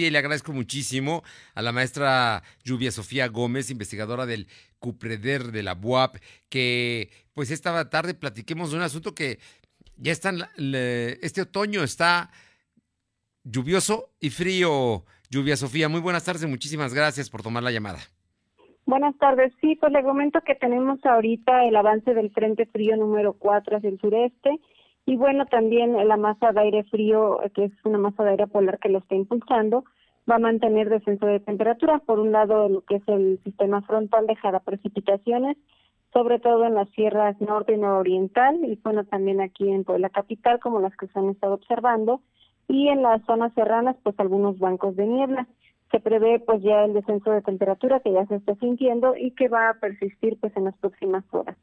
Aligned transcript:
Y 0.00 0.10
le 0.10 0.18
agradezco 0.18 0.52
muchísimo 0.52 1.24
a 1.56 1.60
la 1.60 1.72
maestra 1.72 2.44
Lluvia 2.62 2.92
Sofía 2.92 3.26
Gómez, 3.26 3.68
investigadora 3.68 4.26
del 4.26 4.46
CUPREDER 4.78 5.50
de 5.50 5.64
la 5.64 5.74
BUAP, 5.74 6.18
que 6.48 7.10
pues 7.34 7.50
esta 7.50 7.90
tarde 7.90 8.14
platiquemos 8.14 8.70
de 8.70 8.76
un 8.76 8.84
asunto 8.84 9.12
que 9.12 9.40
ya 9.96 10.12
está, 10.12 10.32
este 10.56 11.42
otoño 11.42 11.82
está 11.82 12.30
lluvioso 13.42 14.10
y 14.20 14.30
frío. 14.30 15.02
Lluvia 15.30 15.56
Sofía, 15.56 15.88
muy 15.88 16.00
buenas 16.00 16.24
tardes, 16.24 16.46
muchísimas 16.46 16.94
gracias 16.94 17.28
por 17.28 17.42
tomar 17.42 17.64
la 17.64 17.72
llamada. 17.72 17.98
Buenas 18.86 19.18
tardes, 19.18 19.52
sí, 19.60 19.74
pues 19.80 19.92
le 19.92 20.04
comento 20.04 20.40
que 20.46 20.54
tenemos 20.54 21.04
ahorita 21.04 21.64
el 21.64 21.74
avance 21.74 22.14
del 22.14 22.30
Frente 22.30 22.66
Frío 22.66 22.96
número 22.96 23.32
4 23.32 23.78
hacia 23.78 23.90
el 23.90 23.98
sureste 23.98 24.60
y 25.08 25.16
bueno, 25.16 25.46
también 25.46 26.06
la 26.06 26.18
masa 26.18 26.52
de 26.52 26.60
aire 26.60 26.84
frío, 26.84 27.40
que 27.54 27.64
es 27.64 27.72
una 27.84 27.96
masa 27.96 28.24
de 28.24 28.32
aire 28.32 28.46
polar 28.46 28.78
que 28.78 28.90
lo 28.90 28.98
está 28.98 29.14
impulsando, 29.14 29.84
va 30.30 30.34
a 30.34 30.38
mantener 30.38 30.90
descenso 30.90 31.24
de 31.24 31.40
temperatura. 31.40 31.98
Por 32.00 32.18
un 32.18 32.30
lado, 32.30 32.68
lo 32.68 32.82
que 32.82 32.96
es 32.96 33.08
el 33.08 33.40
sistema 33.42 33.80
frontal 33.80 34.26
dejará 34.26 34.60
precipitaciones, 34.60 35.56
sobre 36.12 36.38
todo 36.40 36.66
en 36.66 36.74
las 36.74 36.90
sierras 36.90 37.40
norte 37.40 37.72
y 37.72 37.78
nororiental, 37.78 38.62
y 38.62 38.78
bueno, 38.84 39.04
también 39.04 39.40
aquí 39.40 39.70
en 39.70 39.86
la 39.96 40.10
capital, 40.10 40.60
como 40.60 40.78
las 40.78 40.94
que 40.94 41.06
se 41.06 41.18
han 41.18 41.30
estado 41.30 41.54
observando, 41.54 42.20
y 42.68 42.88
en 42.88 43.00
las 43.00 43.24
zonas 43.24 43.54
serranas, 43.54 43.96
pues 44.02 44.14
algunos 44.20 44.58
bancos 44.58 44.94
de 44.94 45.06
niebla. 45.06 45.48
Se 45.90 46.00
prevé 46.00 46.38
pues 46.38 46.62
ya 46.62 46.84
el 46.84 46.92
descenso 46.92 47.30
de 47.30 47.40
temperatura 47.40 48.00
que 48.00 48.12
ya 48.12 48.26
se 48.26 48.34
está 48.34 48.54
sintiendo 48.56 49.16
y 49.16 49.30
que 49.30 49.48
va 49.48 49.70
a 49.70 49.74
persistir 49.80 50.38
pues 50.38 50.54
en 50.54 50.64
las 50.64 50.76
próximas 50.76 51.24
horas 51.30 51.56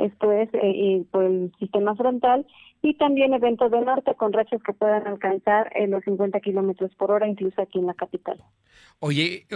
esto 0.00 0.32
es 0.32 0.52
eh, 0.54 0.60
eh, 0.62 1.04
por 1.10 1.24
el 1.24 1.52
sistema 1.58 1.94
frontal, 1.94 2.46
y 2.82 2.94
también 2.94 3.34
eventos 3.34 3.70
de 3.70 3.80
norte 3.80 4.14
con 4.14 4.32
rachas 4.32 4.62
que 4.62 4.72
puedan 4.72 5.06
alcanzar 5.06 5.70
eh, 5.74 5.86
los 5.86 6.02
50 6.04 6.40
kilómetros 6.40 6.94
por 6.94 7.10
hora, 7.10 7.28
incluso 7.28 7.60
aquí 7.60 7.78
en 7.78 7.86
la 7.86 7.94
capital. 7.94 8.42
Oye, 9.00 9.46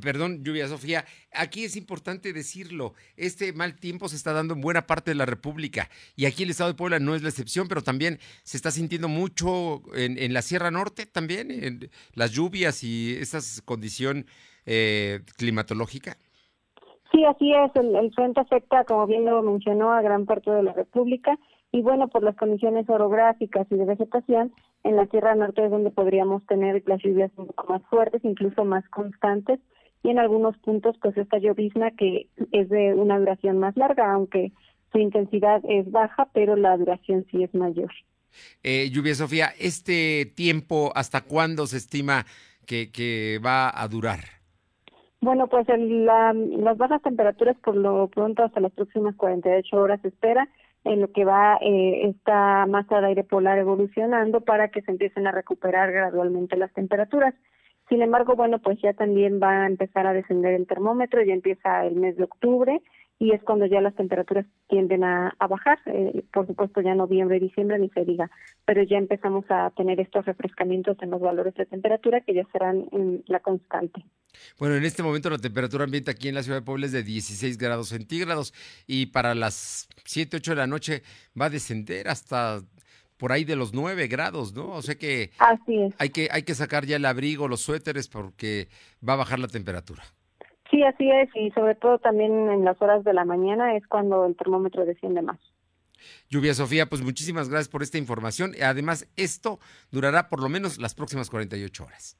perdón, 0.00 0.44
Lluvia 0.44 0.68
Sofía, 0.68 1.04
aquí 1.32 1.64
es 1.64 1.76
importante 1.76 2.32
decirlo, 2.32 2.94
este 3.16 3.52
mal 3.52 3.74
tiempo 3.76 4.08
se 4.08 4.16
está 4.16 4.32
dando 4.32 4.54
en 4.54 4.60
buena 4.60 4.86
parte 4.86 5.10
de 5.10 5.16
la 5.16 5.26
República, 5.26 5.88
y 6.16 6.26
aquí 6.26 6.44
el 6.44 6.50
estado 6.50 6.70
de 6.70 6.76
Puebla 6.76 6.98
no 6.98 7.14
es 7.14 7.22
la 7.22 7.28
excepción, 7.28 7.68
pero 7.68 7.82
también 7.82 8.18
se 8.42 8.56
está 8.56 8.70
sintiendo 8.70 9.08
mucho 9.08 9.82
en, 9.94 10.32
la 10.32 10.42
Sierra 10.42 10.70
Norte 10.70 11.06
también, 11.06 11.50
en 11.50 11.90
las 12.14 12.32
lluvias 12.32 12.84
y 12.84 13.16
esa 13.16 13.38
condición 13.64 14.26
climatológica. 15.36 16.18
Sí, 17.12 17.24
así 17.24 17.52
es. 17.52 17.74
El, 17.74 18.12
frente 18.14 18.40
afecta, 18.40 18.84
como 18.84 19.06
bien 19.06 19.24
lo 19.24 19.42
mencionó, 19.42 19.92
a 19.92 20.02
gran 20.02 20.26
parte 20.26 20.50
de 20.50 20.62
la 20.62 20.72
República 20.72 21.38
y 21.70 21.82
bueno, 21.82 22.08
por 22.08 22.22
las 22.22 22.36
condiciones 22.36 22.88
orográficas 22.88 23.66
y 23.70 23.76
de 23.76 23.84
vegetación, 23.84 24.52
en 24.84 24.96
la 24.96 25.06
Sierra 25.06 25.34
Norte 25.34 25.64
es 25.64 25.70
donde 25.70 25.90
podríamos 25.90 26.44
tener 26.46 26.82
las 26.86 27.02
lluvias 27.02 27.30
un 27.36 27.46
poco 27.48 27.72
más 27.72 27.82
fuertes, 27.90 28.24
incluso 28.24 28.64
más 28.64 28.88
constantes 28.88 29.60
y 30.02 30.10
en 30.10 30.18
algunos 30.18 30.56
puntos 30.58 30.96
pues 31.02 31.16
esta 31.16 31.38
llovizna 31.38 31.90
que 31.90 32.28
es 32.52 32.68
de 32.68 32.94
una 32.94 33.18
duración 33.18 33.58
más 33.58 33.76
larga, 33.76 34.12
aunque 34.12 34.52
su 34.92 34.98
intensidad 34.98 35.60
es 35.68 35.90
baja, 35.90 36.28
pero 36.32 36.56
la 36.56 36.76
duración 36.76 37.26
sí 37.30 37.42
es 37.42 37.54
mayor. 37.54 37.90
Eh, 38.62 38.88
Lluvia 38.90 39.14
Sofía, 39.14 39.48
¿este 39.58 40.26
tiempo 40.36 40.92
hasta 40.94 41.22
cuándo 41.22 41.66
se 41.66 41.78
estima 41.78 42.24
que, 42.66 42.90
que 42.92 43.40
va 43.44 43.70
a 43.74 43.88
durar? 43.88 44.20
Bueno, 45.20 45.48
pues 45.48 45.66
las 45.68 46.78
bajas 46.78 47.02
temperaturas 47.02 47.56
por 47.58 47.74
lo 47.74 48.06
pronto 48.08 48.44
hasta 48.44 48.60
las 48.60 48.72
próximas 48.72 49.16
48 49.16 49.76
horas 49.76 50.00
se 50.00 50.08
espera 50.08 50.48
en 50.88 51.00
lo 51.00 51.12
que 51.12 51.24
va 51.24 51.58
eh, 51.60 52.08
esta 52.08 52.66
masa 52.66 53.00
de 53.00 53.08
aire 53.08 53.24
polar 53.24 53.58
evolucionando 53.58 54.40
para 54.40 54.68
que 54.68 54.82
se 54.82 54.90
empiecen 54.90 55.26
a 55.26 55.32
recuperar 55.32 55.92
gradualmente 55.92 56.56
las 56.56 56.72
temperaturas. 56.72 57.34
Sin 57.88 58.02
embargo, 58.02 58.34
bueno, 58.36 58.58
pues 58.58 58.78
ya 58.82 58.92
también 58.92 59.40
va 59.42 59.62
a 59.62 59.66
empezar 59.66 60.06
a 60.06 60.12
descender 60.12 60.54
el 60.54 60.66
termómetro, 60.66 61.22
ya 61.22 61.32
empieza 61.32 61.86
el 61.86 61.96
mes 61.96 62.16
de 62.16 62.24
octubre 62.24 62.82
y 63.20 63.32
es 63.32 63.42
cuando 63.42 63.66
ya 63.66 63.80
las 63.80 63.94
temperaturas 63.96 64.46
tienden 64.68 65.02
a, 65.02 65.34
bajar, 65.48 65.78
eh, 65.86 66.22
por 66.32 66.46
supuesto 66.46 66.80
ya 66.80 66.94
noviembre, 66.94 67.40
diciembre 67.40 67.78
ni 67.78 67.88
se 67.90 68.04
diga, 68.04 68.30
pero 68.64 68.82
ya 68.84 68.96
empezamos 68.96 69.44
a 69.48 69.70
tener 69.70 69.98
estos 69.98 70.24
refrescamientos 70.24 70.96
en 71.00 71.10
los 71.10 71.20
valores 71.20 71.54
de 71.54 71.66
temperatura 71.66 72.20
que 72.20 72.34
ya 72.34 72.44
serán 72.52 72.86
en 72.92 73.24
la 73.26 73.40
constante. 73.40 74.04
Bueno, 74.58 74.76
en 74.76 74.84
este 74.84 75.02
momento 75.02 75.30
la 75.30 75.38
temperatura 75.38 75.84
ambiente 75.84 76.12
aquí 76.12 76.28
en 76.28 76.36
la 76.36 76.42
ciudad 76.44 76.58
de 76.58 76.64
Puebla 76.64 76.86
es 76.86 76.92
de 76.92 77.02
16 77.02 77.58
grados 77.58 77.88
centígrados 77.88 78.54
y 78.86 79.06
para 79.06 79.34
las 79.34 79.88
7, 80.04 80.36
8 80.36 80.52
de 80.52 80.56
la 80.56 80.66
noche 80.68 81.02
va 81.38 81.46
a 81.46 81.50
descender 81.50 82.08
hasta 82.08 82.60
por 83.16 83.32
ahí 83.32 83.44
de 83.44 83.56
los 83.56 83.74
9 83.74 84.06
grados, 84.06 84.54
¿no? 84.54 84.70
O 84.70 84.82
sea 84.82 84.94
que, 84.94 85.32
Así 85.38 85.92
Hay, 85.98 86.10
que 86.10 86.28
hay 86.30 86.44
que 86.44 86.54
sacar 86.54 86.86
ya 86.86 86.96
el 86.96 87.04
abrigo, 87.04 87.48
los 87.48 87.62
suéteres 87.62 88.06
porque 88.06 88.68
va 89.06 89.14
a 89.14 89.16
bajar 89.16 89.40
la 89.40 89.48
temperatura. 89.48 90.04
Sí, 90.70 90.82
así 90.82 91.10
es, 91.10 91.30
y 91.34 91.50
sobre 91.52 91.74
todo 91.74 91.98
también 91.98 92.50
en 92.50 92.64
las 92.64 92.80
horas 92.82 93.02
de 93.04 93.14
la 93.14 93.24
mañana 93.24 93.74
es 93.76 93.86
cuando 93.86 94.26
el 94.26 94.36
termómetro 94.36 94.84
desciende 94.84 95.22
más. 95.22 95.38
Lluvia 96.28 96.54
Sofía, 96.54 96.86
pues 96.86 97.02
muchísimas 97.02 97.48
gracias 97.48 97.68
por 97.68 97.82
esta 97.82 97.98
información. 97.98 98.52
Además, 98.62 99.08
esto 99.16 99.58
durará 99.90 100.28
por 100.28 100.40
lo 100.40 100.48
menos 100.48 100.78
las 100.78 100.94
próximas 100.94 101.30
48 101.30 101.84
horas. 101.84 102.18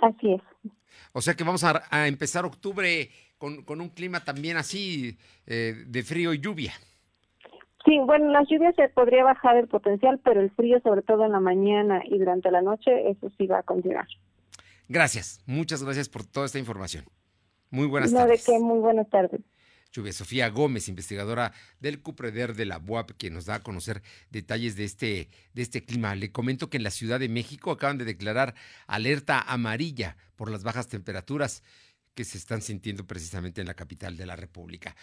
Así 0.00 0.34
es. 0.34 0.42
O 1.12 1.20
sea 1.20 1.34
que 1.34 1.44
vamos 1.44 1.64
a, 1.64 2.06
empezar 2.06 2.44
octubre 2.44 3.10
con, 3.38 3.80
un 3.80 3.88
clima 3.88 4.20
también 4.20 4.56
así 4.56 5.16
eh, 5.46 5.74
de 5.86 6.02
frío 6.02 6.34
y 6.34 6.40
lluvia. 6.40 6.72
Sí, 7.84 7.98
bueno, 8.04 8.30
las 8.30 8.46
lluvias 8.48 8.74
se 8.74 8.88
podría 8.90 9.24
bajar 9.24 9.56
el 9.56 9.68
potencial, 9.68 10.20
pero 10.22 10.40
el 10.40 10.50
frío, 10.50 10.78
sobre 10.80 11.02
todo 11.02 11.24
en 11.24 11.32
la 11.32 11.40
mañana 11.40 12.02
y 12.04 12.18
durante 12.18 12.50
la 12.50 12.60
noche, 12.60 13.08
eso 13.08 13.30
sí 13.38 13.46
va 13.46 13.60
a 13.60 13.62
continuar. 13.62 14.06
Gracias, 14.88 15.42
muchas 15.46 15.82
gracias 15.82 16.08
por 16.08 16.24
toda 16.24 16.46
esta 16.46 16.58
información. 16.58 17.04
Muy 17.70 17.86
buenas 17.86 18.12
no, 18.12 18.20
tardes. 18.20 18.44
de 18.44 18.52
qué, 18.52 18.58
muy 18.58 18.78
buenas 18.78 19.08
tardes. 19.08 19.40
Lluvia 19.92 20.12
Sofía 20.12 20.48
Gómez, 20.50 20.88
investigadora 20.88 21.52
del 21.80 22.02
CUPREDER 22.02 22.54
de 22.54 22.66
la 22.66 22.78
BUAP, 22.78 23.12
que 23.12 23.30
nos 23.30 23.46
da 23.46 23.56
a 23.56 23.62
conocer 23.62 24.02
detalles 24.30 24.76
de 24.76 24.84
este, 24.84 25.28
de 25.54 25.62
este 25.62 25.84
clima. 25.84 26.14
Le 26.14 26.30
comento 26.30 26.68
que 26.68 26.76
en 26.76 26.82
la 26.82 26.90
Ciudad 26.90 27.18
de 27.18 27.28
México 27.28 27.70
acaban 27.70 27.98
de 27.98 28.04
declarar 28.04 28.54
alerta 28.86 29.40
amarilla 29.40 30.16
por 30.36 30.50
las 30.50 30.62
bajas 30.62 30.88
temperaturas 30.88 31.62
que 32.14 32.24
se 32.24 32.36
están 32.36 32.62
sintiendo 32.62 33.06
precisamente 33.06 33.60
en 33.60 33.66
la 33.68 33.74
capital 33.74 34.16
de 34.16 34.26
la 34.26 34.36
República. 34.36 34.96